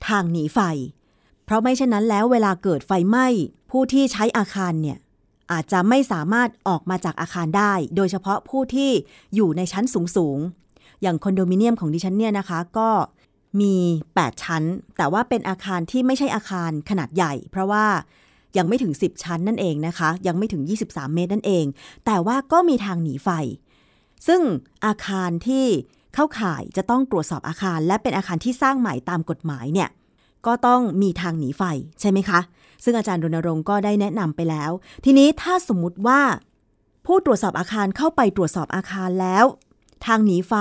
[0.07, 0.59] ทางหนีไฟ
[1.45, 3.27] เพราะไม่เช่นนั้นแล้วเวลาเกิดไฟไหม้
[3.71, 4.97] ผู้ที่ใช้อาคารเนี่ย
[5.51, 8.91] อาจจะไม่สามารถออกมาจากอาคารได้ โดยเฉพาะผู้ที่
[9.35, 10.64] อยู่ในชั้นสูงๆ
[11.05, 12.89] อย่างคอนโดมิเนียมของดิฉันเนี่ยนะคะ ก็
[13.61, 13.75] มี
[14.11, 14.63] 8 ชั้น
[14.97, 17.85] แต่ว่าเป็นอาคารที่ไม่ใช่อาคารขนาดใหญ่ เพราะว่า
[18.57, 21.65] ยังไม่ถึง 10 ชั้นนั่นเองนะคะ ยังไม่ถึง 23 เมตรนั่นเอง
[22.05, 23.29] แต่ว่าก็มีทางหนีไฟ
[24.27, 24.41] ซึ่ง
[24.85, 25.65] อาคารที่
[26.13, 29.89] เข้าข่ายจะต้องตรวจสอบอาคาร และเป็นอาคารที่สร้างใหม่ตามกฎหมายเนี่ย
[30.45, 31.63] ก็ต้องมีทางหนีไฟ
[32.01, 32.39] ใช่ไหมคะ
[32.83, 34.71] ซึ่งอาจารย์รณรงค์ก็ได้แนะนำไปแล้ว
[35.05, 36.21] ทีนี้ถ้าสมมุติว่า
[37.05, 39.45] ผู้ตรวจสอบอาคารเข้าไปตรวจสอบอาคารแล้ว
[40.05, 40.53] ทางหนีไฟ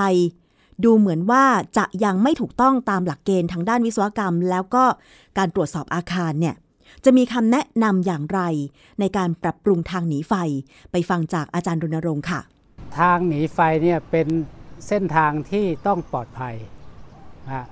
[0.85, 1.45] ดูเหมือนว่า
[1.77, 4.85] จะยังไม่ถูกต้องตามหลักเกณฑ์ทางด้านวิศวกรรม แล้วก็
[5.39, 6.55] การตรวจสอบอาคารเนี่ย
[7.05, 8.41] จะมีคำแนะนำอย่างไร
[9.01, 10.35] ในการปรับปรุงทางหนีไฟ
[10.93, 12.41] ไปฟังจากอาจารย์รณรงค์ค่ะ
[12.99, 14.29] ทางหนีไฟเนี่ยเป็น
[14.89, 16.55] เส้นทางที่ต้องปลอดภัย
[17.47, 17.67] นะ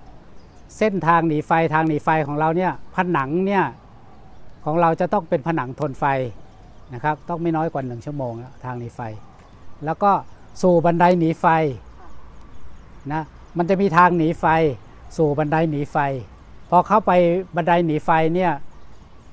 [0.78, 3.64] เส้นทางหนีไฟทางหนีไฟของเราเนี่ยผนังเนี่ย
[4.64, 6.04] ของเราจะต้องเป็นผนังทนไฟ
[6.94, 8.32] นะครับต้องไม่น้อยกว่าหนึ่งชั่วโมง
[8.64, 9.00] ทางหนีไฟ
[9.84, 10.12] แล้วก็
[10.62, 11.46] สู่บันไดหนีไฟ
[13.12, 13.22] นะ
[13.56, 14.44] มันจะมีทางหนีไฟ
[15.16, 15.96] สู่บันไดหนีไฟ
[16.70, 17.12] พอเข้าไป
[17.56, 18.52] บันไดหนีไฟเนี่ย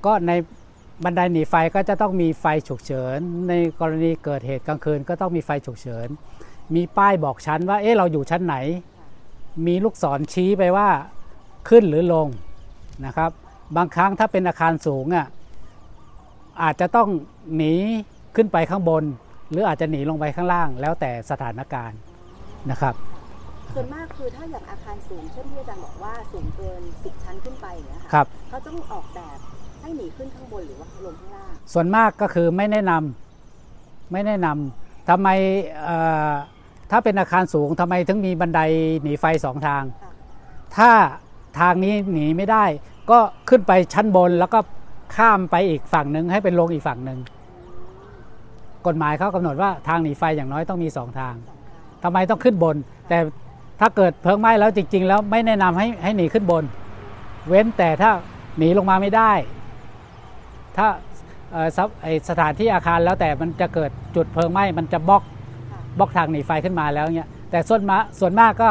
[0.05, 0.31] ก็ใน
[1.03, 6.07] บันไดหนีไฟก็จะต้องมีไฟฉุกเฉิน ในกรณีเกิดเหตุกลางคืนก็ต้องมีไฟฉุกเฉิน
[6.75, 8.55] มีป้ายบอกชั้นว่าเอ๊ะเราอยู่ชั้นไหน
[9.67, 10.89] มีลูกศรชี้ไปว่า
[11.69, 12.27] ขึ้นหรือลง
[13.05, 13.31] นะครับ
[13.75, 15.27] บางครั้งถ้าเป็นอาคารสูงอะ
[16.61, 17.07] อาจจะต้อง
[17.55, 17.73] หนี
[18.35, 19.03] ขึ้นไปข้างบน
[19.51, 21.99] หรืออาจจะหนีลงไปข้างล่าง แล้วแต่สถานการณ์
[22.71, 22.95] นะครับ
[23.73, 29.37] ส่วนมากคือถ้าอย่างอาคารสูงเช่นที่อาจารย์บอกว่าสูงเกิน10ชั้นขึ้นไปอย่างเงี้ยค่ะครับ เขาต้องออกแบบ
[29.81, 35.27] ให้หนีขึ้นข้างบนหรือว่าลงข้างล่าง ส่วนมากก็คือไม่แนะนำไม่แนะนำทำไม
[35.83, 35.97] เอ่
[36.29, 36.31] อ
[36.91, 38.59] ถ้าเป็นอาคารสูงทำไมถึงมีบันได
[39.01, 40.11] หนีไฟสองทาง ค่ะ
[40.77, 40.91] ถ้า
[41.59, 42.65] ทางนี้หนีไม่ได้
[43.11, 44.59] ก็ขึ้นไปชั้นบนแล้วก็
[45.15, 47.19] ข้ามไปอีกฝั่งหนึ่งให้เป็นลงอีกฝั่งหนึ่ง
[48.87, 52.75] กฎหมายเขากำหนดว่าทางหนีไฟอย่างน้อยต้องมีสองทางสองทางทำไมต้องขึ้นบน
[53.09, 53.17] แต่
[53.79, 56.63] ถ้าเกิดเพลิงไหม้แล้วจริง ๆ แล้วไม่แนะนำให้ให้หนีขึ้นบน
[57.47, 58.11] เว้นแต่ถ้า
[58.57, 59.31] หนีลงมาไม่ได้
[60.77, 60.87] ถ้า
[61.51, 65.23] เอ่อซับไอสถานที่อาคารแล้วแต่มันจะเกิดจุดเพลิงไหม้มันจะบล็อก
[65.71, 68.69] ค่ะบล็อกทางหนีไฟขึ้นมาแล้วเนี่ยแต่ส่วนมาส่วนมากก็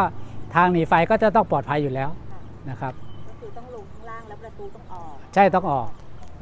[0.56, 2.40] ทางหนีไฟก็จะต้องปลอดภัยอยู่แล้วค่ะ
[2.70, 2.92] นะครับ
[3.28, 5.88] ก็คือต้องลงข้างล่างแล้วประตูต้องออก ใช่ต้องออก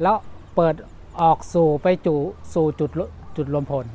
[0.03, 0.15] แล้ว
[0.55, 0.75] เปิด
[1.21, 2.15] ออกสู่ไปจู
[2.53, 2.91] สู่จุด
[3.37, 3.85] จุดรวมพล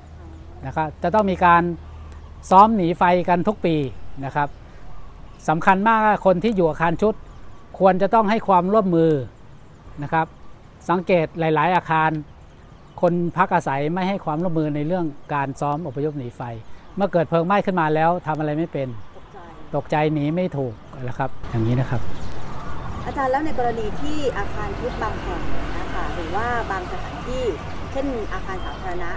[0.66, 1.62] นะครับจะต้องมีการ
[2.50, 3.76] ซ้อมหนีไฟกันทุกปี
[4.24, 4.48] นะครับ
[5.48, 7.14] สำคัญมากคนที่อยู่อาคารชุด
[7.78, 9.12] ควรจะต้องให้ความร่วมมือ
[10.02, 10.26] นะครับ
[10.88, 12.10] สังเกตหลาย ๆ อาคาร
[13.00, 16.42] คนพักอาศัยไม่ให้ความร่วมมือในเรื่องการซ้อมอพยพหนีไฟ
[16.96, 19.38] เมื่อเกิดเพลิงไหม้ขึ้นมาแล้วทำอะไรไม่เป็นตกใจ
[19.74, 20.74] ตกใจหนีไม่ถูก
[21.08, 22.00] นะครับ อย่างนี้นะครับ
[23.06, 25.42] อาจารย์แล้วในกรณีที่อาคารชุดบางแห่ง
[25.78, 27.44] นะคะหรือว่าบางสถานที่
[27.92, 29.10] เช่นอาคารสาธารณะ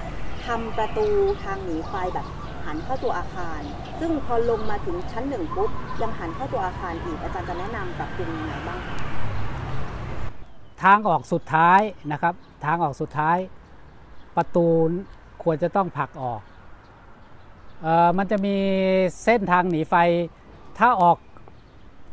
[0.45, 1.07] ทำประตู
[1.43, 2.27] ทางหนีไฟแบบ
[2.65, 3.61] หันเข้าตัวอาคาร
[3.99, 5.69] ซึ่งพอลงมาถึงชั้นหนึ่งปุ๊บ
[6.01, 8.97] ยังหันเข้าตัวอาคารอีกอาจารย์จะแนะนำปรับปรุงยังไงบ้างคะ
[10.83, 12.33] ทางออกสุดท้ายนะครับ
[12.65, 13.37] ทางออกสุดท้าย
[14.35, 14.67] ประตู
[15.43, 16.41] ควรจะต้องผลักออก
[17.81, 18.55] เออมันจะมี
[19.23, 19.95] เส้นทางหนีไฟ
[20.79, 21.17] ถ้าออก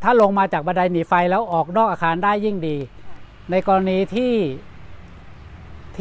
[0.03, 2.77] ถ้าลงมาจากบันไดหนีไฟแล้วออกนอกอาคารได้ยิ่งดี
[3.51, 4.33] ในกรณีที่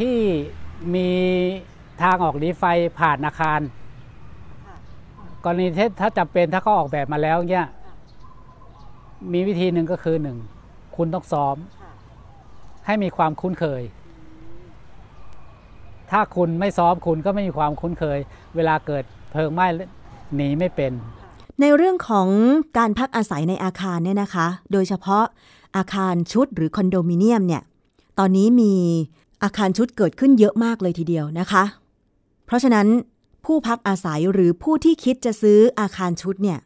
[0.10, 0.16] ี่
[0.94, 1.08] มี
[2.02, 2.64] ทางออกหนีไฟ
[2.98, 3.60] ผ่านอาคาร
[4.66, 4.76] ค่ะ
[5.44, 7.66] กรณีที่ถ้าจำเป็นถ้าเขาออกแบบมาแล้วเนี่ย
[9.32, 10.38] มีวิธีหนึ่งก็คือหนึ่ง
[10.96, 11.92] คุณต้องซ้อมค่ะ
[12.86, 13.82] ให้มีความคุ้นเคย
[16.10, 18.18] ถ้าคุณไม่ซ้อมคุณก็ไม่มีความคุ้นเคย
[18.56, 19.66] เวลาเกิดเพลิงไหม้
[20.36, 20.92] หนีไม่เป็น
[21.60, 22.28] ในเรื่องของ
[22.78, 25.24] การพักอาศัยในอาคารเนี่ยนะคะ โดยเฉพาะ
[25.76, 27.62] อาคารชุดหรือคอนโดมิเนียมเนี่ย
[28.18, 28.74] ตอนนี้มี
[29.44, 31.64] อาคารชุดเกิดขึ้นเยอะมากเลยทีเดียวนะคะ
[32.46, 32.88] เพราะฉะนั้น
[33.44, 36.58] ผู้พักอาศัยหรือผู้ที่คิดจะซื้ออาคารชุดเนี่ย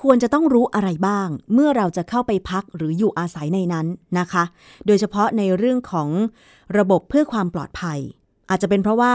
[0.00, 3.86] ควรจะต้องรู้อะไรบ้าง เมื่อเราจะเข้าไปพักหรืออยู่อาศัยในนั้น
[4.18, 4.44] นะคะ
[4.86, 6.08] โดยเฉพาะในเรื่องของ
[6.78, 7.98] ระบบเพื่อความปลอดภัย
[8.50, 9.14] อาจจะเป็นเพราะว่า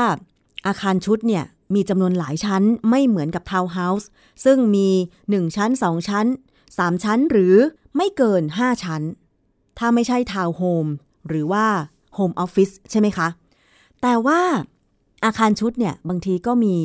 [0.68, 1.44] อาคารชุดเนี่ย
[1.76, 4.10] มีจำนวนหลายชั้นไม่เหมือนกับทาวน์เฮาส์
[4.46, 4.90] ซึ่งมี
[5.24, 6.26] 1 ชั้น 2 ชั้น
[6.70, 7.56] 3 ชั้นหรือ
[7.98, 9.02] ไม่เกิน 5 ชั้น
[9.78, 10.86] ถ้าไม่ใช่ทาวน์โฮม
[11.28, 11.68] หรือว่า
[12.20, 13.28] โฮมออฟฟิศใช่ไหมคะ
[14.02, 14.42] แต่ว่า
[15.26, 16.76] อาคารชุดเนี่ย บางทีก็มี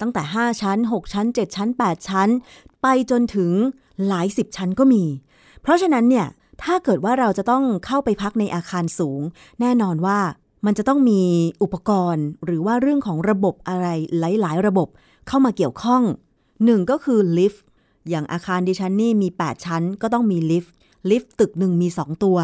[0.00, 2.28] ตั้งแต่ 5 ชั้น 6 ชั้น 7 ชั้น 8 ชั้น
[2.82, 3.52] ไปจนถึง
[4.08, 5.04] หลายสิบชั้นก็มี
[5.62, 6.26] เพราะฉะนั้นเนี่ย
[6.62, 9.20] ถ้าเกิดว่าเราจะต้องเข้าไปพักในอาคารสูง
[9.60, 10.18] แน่นอนว่า
[10.66, 11.22] มันจะต้องมี
[11.62, 13.86] อุปกรณ์ หรือว่าเรื่องของระบบอะไร
[14.18, 14.88] หลาย ๆ ระบบ
[15.28, 16.02] เข้ามาเกี่ยวข้อง
[16.64, 17.64] หนึ่งก็คือลิฟต์
[18.10, 20.72] อย่างอาคารดิฉันนี่มี 8 ชั้นก็ต้องมีลิฟต์
[21.10, 22.38] ลิฟต์ตึกหนึ่งมี 2 ตัว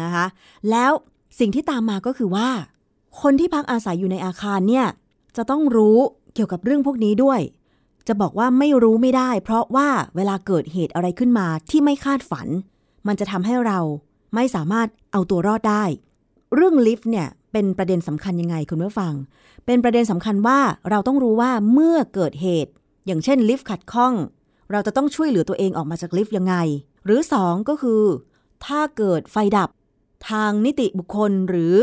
[0.00, 0.26] นะคะ
[0.70, 0.92] แล้ว
[1.38, 2.48] สิ่งที่ตามมาก็คือว่า
[3.20, 4.86] คนที่พักอาศัยอยู่ในอาคารเนี่ย
[5.36, 5.98] จะต้องรู้
[6.34, 7.40] เกี่ยวกับเรื่องพวกนี้ด้วย
[8.08, 12.48] จะบอกว่าไม่รู้ไม่ได้ เพราะว่าเวลาเกิดเหตุอะไรขึ้นมาที่ไม่คาดฝัน
[13.06, 13.78] มันจะทำให้เรา
[14.34, 15.84] ไม่สามารถเอาตัวรอดได้
[16.54, 19.14] เรื่องลิฟต์เนี่ยเป็นประเด็นสำคัญยังไงคุณผู้ฟัง
[19.66, 22.72] เป็นประเด็นสำคัญว่าเราต้องรู้ว่าเมื่อเกิดเหตุ
[23.06, 24.14] อย่างเช่นลิฟต์ขัดข้อง
[24.72, 26.54] เราจะต้องช่วยเหลือตัวเองออกมาจากลิฟต์ยังไง
[27.04, 28.02] หรือสองก็คือ
[28.66, 29.70] ถ้าเกิดไฟดับ
[30.28, 31.74] ทางนิติบุคคลหรือ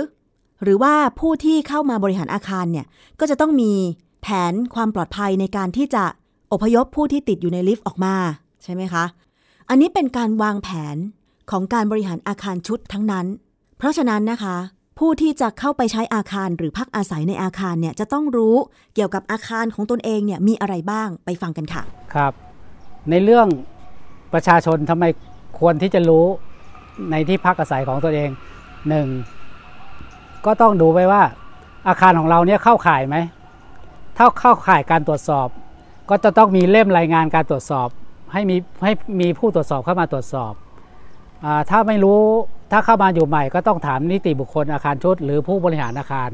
[0.64, 2.86] หรือว่าผู้ที่เข้ามาบริหารอาคารเนี่ย
[3.20, 3.74] ก็จะต้องมี
[4.22, 6.04] แผนความปลอดภัยในการที่จะ
[6.52, 8.16] อพยพผู้ที่ติดอยู่ในลิฟต์ออกมา
[8.64, 9.04] ใช่ไหมคะ
[9.70, 10.98] อันนี้เป็นการวางแผน
[11.52, 13.26] ของการบริหารอาคารชุดทั้งนั้น
[13.78, 14.56] เพราะฉะนั้นนะคะ
[15.00, 18.56] ผู้ที่จะเข้าไปใช้อาคารหรือพักอาศัยในอาคารเนี่ยจะต้องรู้
[18.96, 22.34] เกี่ยวกับอาคารของตนเองเนี่ยมีอะไรบ้างไปฟังกันค่ะ ครับ
[23.10, 23.48] ในเรื่อง
[24.34, 25.06] ประชาชนทำไม
[25.60, 26.26] ควรที่จะรู้
[27.12, 28.30] ในที่พักอาศัยของตัวเอง
[28.90, 29.08] หนึ่ง
[30.46, 31.22] ก็ต้องดูไปว่า
[31.88, 33.18] อาคารของเราเนี่ยเข้าข่ายไหม
[34.18, 35.48] ถ้าเข้าข่ายการตรวจสอบ
[36.10, 37.88] ก็จะต้องมีเล่มรายงานการตรวจสอบ
[38.34, 40.54] ให้มีให้มีผู้ตรวจสอบเข้ามาตรวจสอบ
[41.46, 42.22] อถ้าไม่รู้
[42.72, 46.30] ถ้าเข้ามาอยู่ใหม่ ก็ต้องถามนิติบุคคลอาคารชุด หรือผู้บริหารอาคาร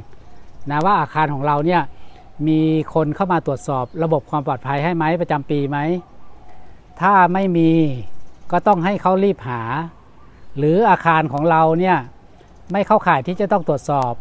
[0.70, 1.82] นะว่าอาคารของเราเนี่ย
[2.48, 2.60] มี
[2.94, 5.78] คนเข้ามาตรวจสอบ ระบบความปลอดภัยให้ไหมประจำปีไหม
[7.02, 7.72] ถ้าไม่มี
[8.52, 9.62] ก็ต้องให้เขารีบหา
[10.58, 11.98] หรืออาคารของเราเนี่ย
[12.72, 14.14] ไม่เข้าข่ายที่จะต้องตรวจสอบ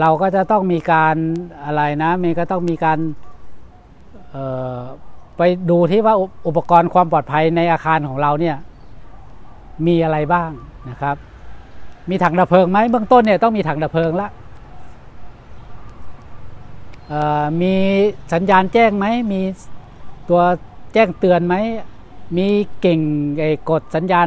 [0.00, 1.16] เราก็จะต้องมีการ
[1.64, 2.98] อะไรนะมีก็ต้องมีการ
[5.36, 6.14] ไปดูที่ว่า
[6.46, 8.56] อุปกรณ์ความปลอดภัยในอาคารของเราเนี่ย
[9.86, 10.50] มีอะไรบ้าง
[10.90, 11.16] นะครับ
[12.10, 14.28] มีถังดับเพลิงไหมเบื้องต้นเนี่ยต้องมีถังดับเพลิงละ
[17.62, 17.74] มี
[18.32, 19.40] สัญญาณแจ้งไหมมี
[20.28, 20.42] ตัว
[20.94, 21.54] แจ้งเตือนไหม
[22.36, 22.46] มี
[22.80, 23.00] เก่ง
[23.40, 24.26] ไอ้กดสัญญาณ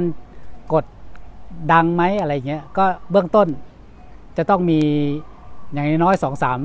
[1.72, 3.48] ดังไหมอะไรเงี้ยก็เบื้องต้น
[4.38, 4.80] จะต้องมี
[5.74, 6.60] อย่างน้อยสองสาม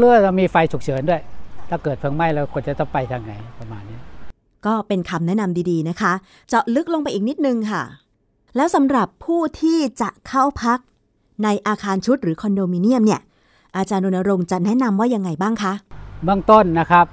[0.00, 1.22] เรื่อยๆจะมีไฟฉุกเฉินด้วย
[1.70, 3.98] ถ้าเกิดเพลิงไหม้เราควรจะต้องไปทางไหนประมาณนี้
[4.66, 6.12] ก็เป็นคำแนะนำดีๆนะคะ
[6.48, 7.82] เจาะลึกลงไปอีกนิดนึงค่ะ
[8.56, 10.78] แล้วสำหรับผู้ที่จะเข้าพัก
[11.44, 13.20] ในอาคารชุดหรือคอนโดมิเนียมเนี่ย
[13.76, 15.72] อาจารย์นรงค์จะแนะนำว่ายังไงบ้างคะ
[16.24, 17.06] เบื้องต้นนะครับ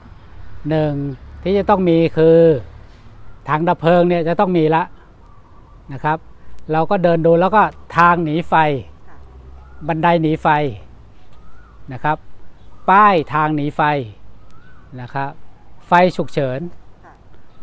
[0.69, 0.93] หนึ่ง
[1.43, 2.37] ที่จะต้องมีคือ
[3.49, 4.83] ถังดับเพลิงเนี่ยจะต้องมีละ
[5.93, 6.17] นะครับ
[6.71, 7.63] เราก็เดินดูแล้วก็
[7.97, 8.53] ทางหนีไฟ
[9.87, 10.47] บันไดหนีไฟ
[11.93, 12.17] นะครับ
[12.89, 13.81] ป้ายทางหนีไฟ
[15.01, 15.29] นะครับ
[15.87, 16.59] ไฟฉุกเฉิน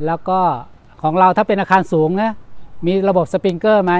[0.07, 0.41] แล้วก็
[1.03, 2.33] ของเราถ้าเป็นอาคารสูงนะ
[2.87, 3.95] มีระบบสปริงเกอร์ไหม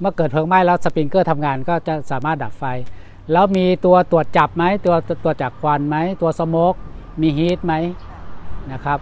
[0.00, 2.64] เมื่อเกิดเพลิงไหม้แล้วสปริงเกอร์ทำงานก็จะสามารถดับไฟ
[3.32, 6.74] แล้วมีตัวตรวจจับไหมตัวตัวจับควันไหมตัวสโมก
[7.20, 7.74] มีฮีทไหม
[8.72, 8.98] นะครับ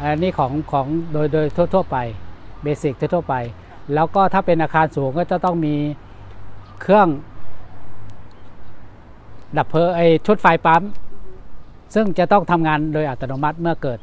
[0.00, 1.96] อันนี้ของของโดยโดยทั่ว ๆ ไป
[2.62, 3.34] เบสิกทั่วๆไป
[3.94, 5.74] แล้วก็ถ้าเป็นอาคารสูงก็จะต้องมี
[6.80, 7.08] เครื่อง
[9.56, 10.82] ดับเพลิงไอชุดไฟปั๊ม
[11.94, 14.00] ซึ่งจะต้องทำงานโดยอัตโนมัติเมื่อเกิด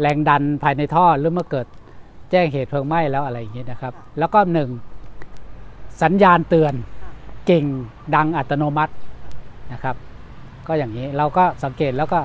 [0.00, 1.66] แรงดันภายในท่อหรือเมื่อเกิด
[2.30, 4.70] แจ้งเหตุเพลิงไหม้แล้วอะไรอย่างนี้นะครับ แล้วก็หนึ่ง
[6.02, 6.74] สัญญาณเตือน
[7.46, 7.64] เก่ง
[8.14, 8.94] ดังอัตโนมัติ
[9.72, 9.96] นะครับ
[10.66, 12.20] ก็อย่างนี้เราก็สังเกตแล้วก็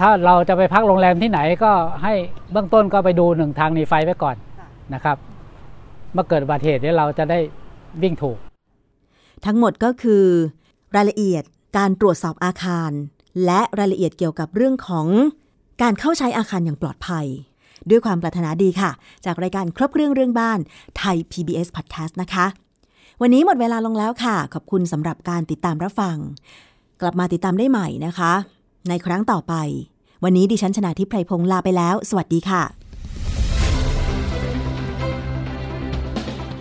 [0.00, 2.14] ถ้าเราจะไปพักโรงแรมที่ไหนก็ให้
[2.52, 4.36] เบื้องต้นก็ไปดูหนึ่งทางหนีไฟไว้ก่อน
[4.94, 5.16] นะครับ
[6.16, 7.38] มื่อเกิดอุบัติเหตุเนี่ยเราจะได้
[8.02, 8.38] วิ่งถูก
[9.44, 10.24] ทั้งหมดก็คือ
[10.96, 11.42] รายละเอียด
[11.78, 12.90] การตรวจสอบอาคาร
[13.44, 15.06] และรายละเอียดเกี่ยวกับเรื่องของ
[15.82, 17.26] การเข้าใช้อาคารอย่างปลอดภัย
[17.90, 18.90] ด้วยความปรารถนาดีค่ะ
[19.24, 20.58] จากรายการครบเครื่องเรื่องบ้าน
[20.98, 22.46] ไทย PBS Podcast นะคะ
[23.22, 26.16] วันนี้หมดเวลาลงแล้วค่ะ ขอบคุณสำหรับการติดตามรับฟัง
[27.00, 28.32] กลับมาติดตามได้ใหม่นะคะ
[28.88, 29.54] ในครั้งต่อไป
[30.24, 32.85] วันนี้ดิฉันชนะทิพไพรพงศ์ลาไปแล้ว สวัสดีค่ะ